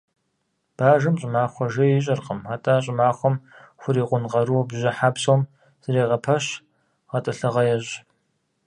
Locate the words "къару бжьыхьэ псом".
4.31-5.41